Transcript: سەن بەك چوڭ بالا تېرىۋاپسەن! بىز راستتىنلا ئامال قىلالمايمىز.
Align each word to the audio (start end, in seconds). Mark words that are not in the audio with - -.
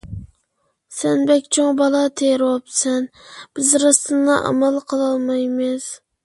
سەن 0.99 1.19
بەك 1.31 1.49
چوڭ 1.57 1.69
بالا 1.81 2.01
تېرىۋاپسەن! 2.21 3.05
بىز 3.59 3.69
راستتىنلا 3.85 4.39
ئامال 4.49 4.81
قىلالمايمىز. 4.95 5.87